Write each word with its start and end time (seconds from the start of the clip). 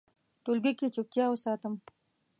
ټولګي 0.43 0.71
کې 0.79 0.87
چوپتیا 0.95 1.25
وساتم. 1.29 1.73